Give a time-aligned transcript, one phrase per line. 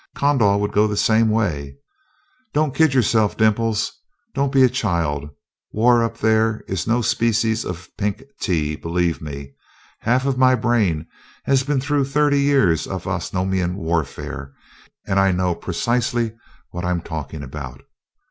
[0.15, 1.75] Kondal would go the same way.
[2.53, 3.91] Don't kid yourself, Dimples
[4.33, 5.29] don't be a child.
[5.73, 9.53] War up there is no species of pink tea, believe me
[9.99, 11.05] half of my brain
[11.43, 14.51] has been through thirty years of Osnomian warfare,
[15.05, 16.35] and I know precisely
[16.71, 17.81] what I'm talking about.